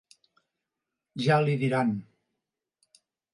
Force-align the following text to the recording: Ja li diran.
Ja 1.25 1.37
li 1.45 1.55
diran. 1.65 1.91